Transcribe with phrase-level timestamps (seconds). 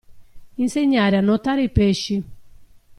[0.55, 2.23] Insegnare a nuotare i pesci.